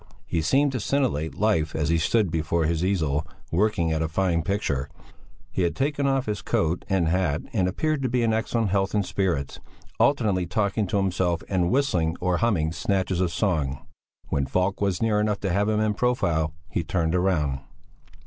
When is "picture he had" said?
4.41-5.75